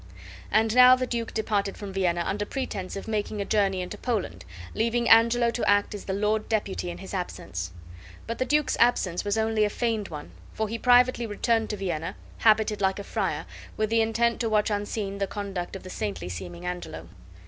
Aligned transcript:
And 0.51 0.73
now 0.75 0.95
the 0.95 1.05
duke 1.05 1.31
departed 1.31 1.77
from 1.77 1.93
Vienna 1.93 2.23
under 2.25 2.43
pretense 2.43 2.95
of 2.95 3.07
making 3.07 3.39
a 3.39 3.45
journey 3.45 3.81
into 3.81 3.99
Poland, 3.99 4.45
leaving 4.73 5.07
Angelo 5.07 5.51
to 5.51 5.69
act 5.69 5.93
as 5.93 6.05
the 6.05 6.13
lord 6.13 6.49
deputy 6.49 6.89
in 6.89 6.97
his 6.97 7.13
absence; 7.13 7.71
but 8.25 8.39
the 8.39 8.43
duke's 8.45 8.75
absence 8.79 9.23
was 9.23 9.37
only 9.37 9.63
a 9.63 9.69
feigned 9.69 10.07
one, 10.07 10.31
for 10.53 10.67
he 10.67 10.79
privately 10.79 11.27
returned 11.27 11.69
to 11.69 11.77
Vienna, 11.77 12.15
habited 12.39 12.81
like 12.81 12.97
a 12.97 13.03
friar, 13.03 13.45
with 13.77 13.91
the 13.91 14.01
intent 14.01 14.39
to 14.39 14.49
watch 14.49 14.71
unseen 14.71 15.19
the 15.19 15.27
conduct 15.27 15.75
of 15.75 15.83
the 15.83 15.89
saintly 15.91 16.29
seeming 16.29 16.65
Angelo. 16.65 17.07